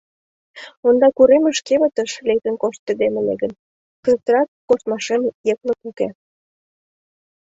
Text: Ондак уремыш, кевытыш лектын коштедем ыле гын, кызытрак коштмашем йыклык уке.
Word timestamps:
Ондак 0.87 1.17
уремыш, 1.21 1.57
кевытыш 1.67 2.11
лектын 2.27 2.55
коштедем 2.61 3.13
ыле 3.21 3.33
гын, 3.41 3.51
кызытрак 4.03 4.47
коштмашем 4.67 5.21
йыклык 5.47 5.79
уке. 5.89 6.07